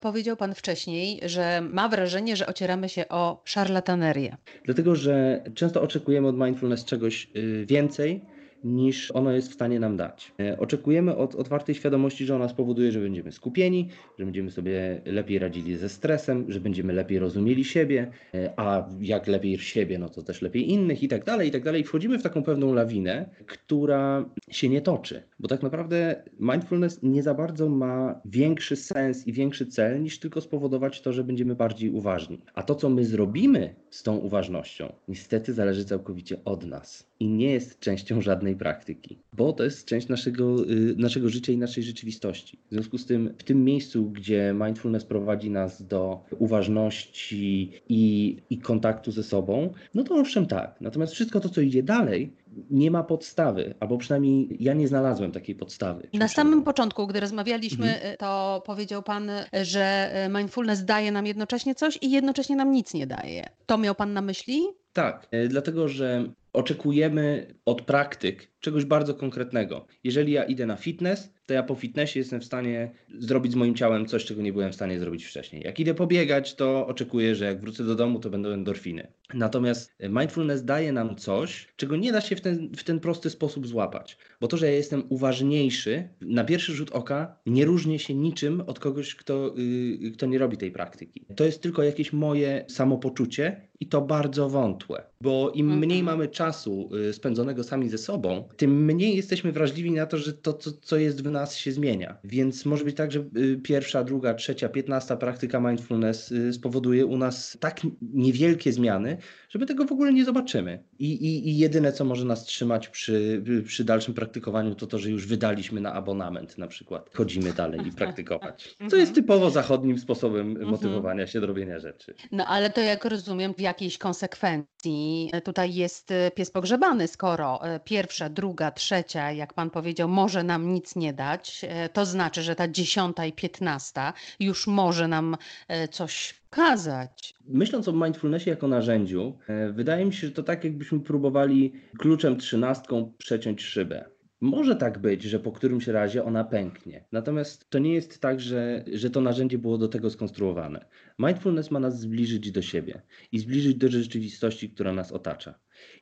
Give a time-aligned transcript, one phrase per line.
[0.00, 4.36] powiedział Pan wcześniej, że ma wrażenie, że ocieramy się o szarlatanerię.
[4.64, 8.20] Dlatego, że często oczekujemy od mindfulness czegoś y, więcej
[8.64, 10.32] niż ono jest w stanie nam dać.
[10.40, 15.38] E, oczekujemy od otwartej świadomości, że ona spowoduje, że będziemy skupieni, że będziemy sobie lepiej
[15.38, 20.22] radzili ze stresem, że będziemy lepiej rozumieli siebie, e, a jak lepiej siebie, no to
[20.22, 21.84] też lepiej innych i tak dalej, i tak dalej.
[21.84, 27.34] Wchodzimy w taką pewną lawinę, która się nie toczy, bo tak naprawdę mindfulness nie za
[27.34, 32.40] bardzo ma większy sens i większy cel niż tylko spowodować to, że będziemy bardziej uważni.
[32.54, 37.50] A to, co my zrobimy z tą uważnością, niestety zależy całkowicie od nas i nie
[37.50, 42.58] jest częścią żadnej praktyki, bo to jest część naszego, y, naszego życia i naszej rzeczywistości.
[42.70, 48.58] W związku z tym, w tym miejscu, gdzie mindfulness prowadzi nas do uważności i, i
[48.58, 50.80] kontaktu ze sobą, no to owszem tak.
[50.80, 52.32] Natomiast wszystko to, co idzie dalej,
[52.70, 56.08] nie ma podstawy, albo przynajmniej ja nie znalazłem takiej podstawy.
[56.12, 58.16] Na samym początku, gdy rozmawialiśmy, mhm.
[58.16, 59.30] to powiedział Pan,
[59.62, 63.48] że mindfulness daje nam jednocześnie coś i jednocześnie nam nic nie daje.
[63.66, 64.62] To miał Pan na myśli?
[64.92, 69.86] Tak, e, dlatego że oczekujemy od praktyk czegoś bardzo konkretnego.
[70.04, 73.74] Jeżeli ja idę na fitness, to ja po fitnessie jestem w stanie zrobić z moim
[73.74, 75.62] ciałem coś, czego nie byłem w stanie zrobić wcześniej.
[75.64, 79.12] Jak idę pobiegać, to oczekuję, że jak wrócę do domu, to będą endorfiny.
[79.34, 83.66] Natomiast mindfulness daje nam coś, czego nie da się w ten, w ten prosty sposób
[83.66, 84.18] złapać.
[84.40, 88.78] Bo to, że ja jestem uważniejszy, na pierwszy rzut oka nie różnię się niczym od
[88.78, 89.54] kogoś, kto,
[90.00, 91.26] yy, kto nie robi tej praktyki.
[91.36, 95.02] To jest tylko jakieś moje samopoczucie i to bardzo wątłe.
[95.20, 95.80] Bo im mhm.
[95.80, 100.32] mniej mamy czasu y, spędzonego sami ze sobą, tym mniej jesteśmy wrażliwi na to, że
[100.32, 102.18] to, co, co jest w nas, się zmienia.
[102.24, 107.16] Więc może być tak, że y, pierwsza, druga, trzecia, piętnasta praktyka mindfulness y, spowoduje u
[107.16, 109.16] nas tak niewielkie zmiany,
[109.48, 110.84] że my tego w ogóle nie zobaczymy.
[110.98, 115.10] I, i, i jedyne, co może nas trzymać przy, przy dalszym praktykowaniu, to to, że
[115.10, 117.10] już wydaliśmy na abonament na przykład.
[117.14, 118.76] Chodzimy dalej i praktykować.
[118.90, 120.68] Co jest typowo zachodnim sposobem mhm.
[120.70, 122.14] motywowania się do robienia rzeczy.
[122.32, 128.28] No ale to jak rozumiem, w jakiejś konsekwencji tutaj jest pies pogrzebany, skoro e, pierwsza,
[128.40, 132.68] druga, trzecia, jak pan powiedział, może nam nic nie dać, e, to znaczy, że ta
[132.68, 135.36] dziesiąta i piętnasta już może nam
[135.68, 137.34] e, coś kazać.
[137.48, 142.36] Myśląc o mindfulnessie jako narzędziu, e, wydaje mi się, że to tak jakbyśmy próbowali kluczem
[142.36, 144.04] trzynastką przeciąć szybę.
[144.42, 147.04] Może tak być, że po którymś razie ona pęknie.
[147.12, 150.86] Natomiast to nie jest tak, że, że to narzędzie było do tego skonstruowane.
[151.18, 153.02] Mindfulness ma nas zbliżyć do siebie
[153.32, 155.58] i zbliżyć do rzeczywistości, która nas otacza.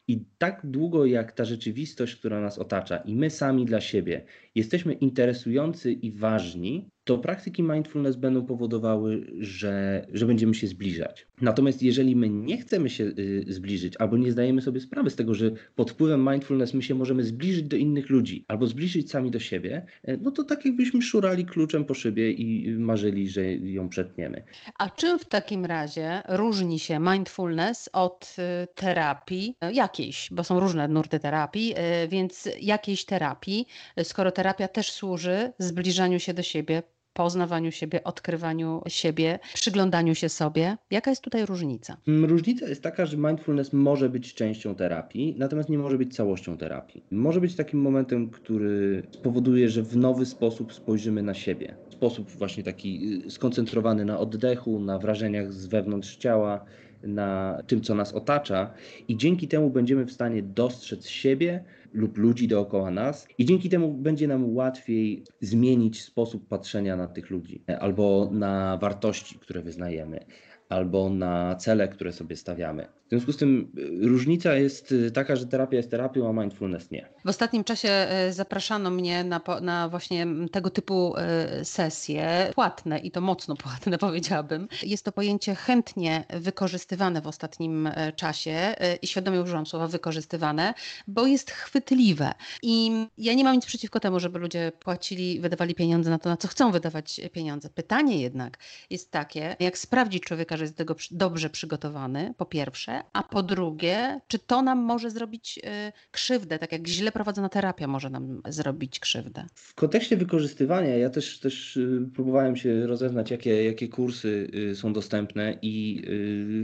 [0.08, 4.92] I tak długo jak ta rzeczywistość, która nas otacza, i my sami dla siebie jesteśmy
[4.92, 11.26] interesujący i ważni, to praktyki mindfulness będą powodowały, że, że będziemy się zbliżać.
[11.40, 15.34] Natomiast jeżeli my nie chcemy się y, zbliżyć, albo nie zdajemy sobie sprawy z tego,
[15.34, 19.38] że pod wpływem mindfulness my się możemy zbliżyć do innych ludzi, albo zbliżyć sami do
[19.38, 24.42] siebie, e, no to tak jakbyśmy szurali kluczem po szybie i marzyli, że ją przetniemy.
[24.78, 30.88] A czym w takim razie różni się mindfulness od y, terapii jakiejś, bo są różne
[30.88, 31.74] nurty terapii,
[32.04, 33.66] y, więc jakiejś terapii,
[34.02, 36.82] skoro terapia też służy zbliżaniu się do siebie,
[37.18, 40.76] poznawaniu siebie, odkrywaniu siebie, przyglądaniu się sobie.
[40.90, 41.96] Jaka jest tutaj różnica?
[42.08, 46.56] Mm, różnica jest taka, że mindfulness może być częścią terapii, natomiast nie może być całością
[46.56, 47.04] terapii.
[47.10, 51.74] Może być takim momentem, który spowoduje, że w nowy sposób spojrzymy na siebie.
[51.90, 56.64] Sposób właśnie taki y, skoncentrowany na oddechu, na wrażeniach z wewnątrz ciała,
[57.02, 58.70] na tym, co nas otacza,
[59.08, 61.64] i dzięki temu będziemy w stanie dostrzec siebie
[61.98, 67.30] lub ludzi dookoła nas, i dzięki temu będzie nam łatwiej zmienić sposób patrzenia na tych
[67.30, 70.20] ludzi albo na wartości, które wyznajemy
[70.68, 72.86] albo na cele, które sobie stawiamy.
[73.08, 76.90] W związku z tym y, różnica jest y, taka, że terapia jest terapią, a mindfulness
[76.90, 77.08] nie.
[77.24, 81.14] W ostatnim czasie y, zapraszano mnie na, na właśnie tego typu
[81.62, 84.68] sesje, płatne i to mocno płatne powiedziałabym.
[84.82, 90.74] Jest to pojęcie chętnie wykorzystywane w ostatnim czasie i świadomie używam słowa wykorzystywane,
[91.06, 92.32] bo jest chwytliwe.
[92.62, 96.36] I ja nie mam nic przeciwko temu, żeby ludzie płacili, wydawali pieniądze na to, na
[96.36, 97.70] co chcą wydawać pieniądze.
[97.70, 98.58] Pytanie jednak
[98.90, 103.42] jest takie, jak sprawdzić człowieka, że jest do tego dobrze przygotowany, po pierwsze, a po
[103.42, 108.42] drugie, czy to nam może zrobić y, krzywdę, tak jak źle prowadzona terapia może nam
[108.48, 109.46] zrobić krzywdę.
[109.54, 114.92] W kontekście wykorzystywania ja też, też y, próbowałem się rozeznać, jakie, jakie kursy y, są
[114.92, 116.02] dostępne i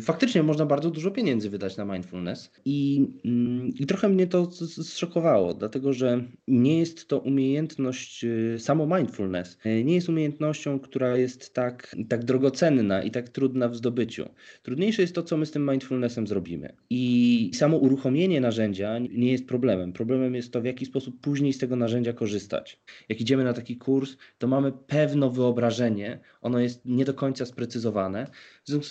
[0.02, 5.54] faktycznie można bardzo dużo pieniędzy wydać na mindfulness i, mm, i trochę mnie to zszokowało,
[5.54, 8.24] dlatego że nie jest to umiejętność,
[8.58, 14.28] samo mindfulness, nie jest umiejętnością, która jest tak, tak drogocenna i tak trudna w zdobyciu.
[14.62, 16.74] Trudniejsze jest to, co my z tym mindfulnessem potem zrobimy.
[16.90, 19.92] I samo uruchomienie narzędzia nie jest problemem.
[19.92, 22.80] Problemem jest to, w jaki sposób później z tego narzędzia korzystać.
[23.08, 28.26] Jak idziemy na taki kurs, to mamy pewne wyobrażenie, ono jest nie do końca sprecyzowane.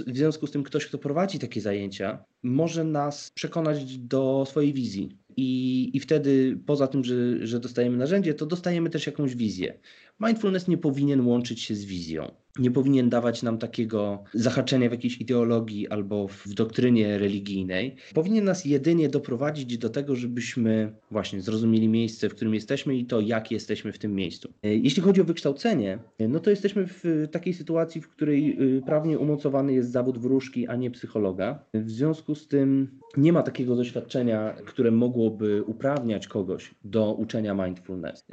[0.07, 5.17] W związku z tym, ktoś, kto prowadzi takie zajęcia, może nas przekonać do swojej wizji.
[5.37, 9.79] I, i wtedy, poza tym, że, że dostajemy narzędzie, to dostajemy też jakąś wizję.
[10.19, 12.42] Mindfulness nie powinien łączyć się z wizją.
[12.59, 17.95] Nie powinien dawać nam takiego zahaczenia w jakiejś ideologii albo w doktrynie religijnej.
[18.13, 23.21] Powinien nas jedynie doprowadzić do tego, żebyśmy właśnie zrozumieli miejsce, w którym jesteśmy i to,
[23.21, 24.53] jak jesteśmy w tym miejscu.
[24.63, 29.73] Jeśli chodzi o wykształcenie, no to jesteśmy w takiej sytuacji, w której y, prawnie umocowany
[29.73, 31.65] jest zawód wróżki, a nie psychologa.
[31.73, 38.25] W związku z tym nie ma takiego doświadczenia, które mogłoby uprawniać kogoś do uczenia mindfulness.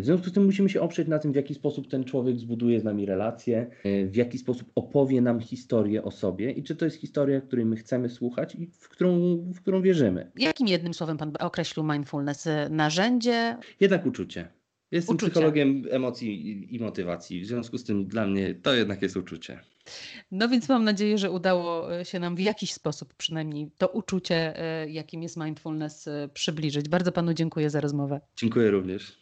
[0.00, 2.80] W związku z tym musimy się oprzeć na tym, w jaki sposób ten człowiek zbuduje
[2.80, 6.84] z nami relacje, e, w jaki sposób opowie nam historię o sobie i czy to
[6.84, 10.30] jest historia, której my chcemy słuchać i w którą, w którą wierzymy.
[10.36, 12.48] Jakim jednym słowem Pan określił mindfulness?
[12.70, 13.56] Narzędzie?
[13.80, 14.48] Jednak uczucie.
[14.90, 15.30] Jestem uczucie.
[15.30, 19.60] psychologiem emocji i motywacji, w związku z tym dla mnie to jednak jest uczucie.
[20.30, 24.60] No więc mam nadzieję, że udało e, się nam w jakiś sposób przynajmniej to uczucie,
[24.60, 26.88] e, jakim jest mindfulness, przybliżyć.
[26.88, 28.20] Bardzo Panu dziękuję za rozmowę.
[28.36, 29.18] Dziękuję również.